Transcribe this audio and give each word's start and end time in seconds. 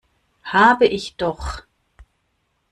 Habe 0.45 0.85
ich 0.87 1.15
doch! 1.17 1.61